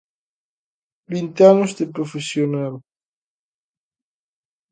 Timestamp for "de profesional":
1.79-2.73